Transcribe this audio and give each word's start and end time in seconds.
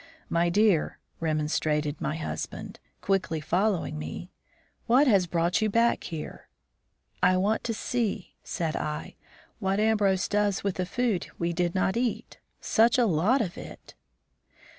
"My 0.29 0.49
dear," 0.49 0.97
remonstrated 1.19 2.01
my 2.01 2.15
husband, 2.15 2.79
quickly 3.01 3.39
following 3.39 3.99
me, 3.99 4.31
"what 4.87 5.05
has 5.05 5.27
brought 5.27 5.61
you 5.61 5.69
back 5.69 6.05
here?" 6.05 6.47
"I 7.21 7.37
want 7.37 7.63
to 7.65 7.73
see," 7.75 8.33
said 8.43 8.75
I, 8.75 9.13
"what 9.59 9.79
Ambrose 9.79 10.27
does 10.27 10.63
with 10.63 10.77
the 10.77 10.87
food 10.87 11.27
we 11.37 11.53
did 11.53 11.75
not 11.75 11.95
eat. 11.97 12.39
Such 12.61 12.97
a 12.97 13.05
lot 13.05 13.41
of 13.41 13.59
it!" 13.59 13.93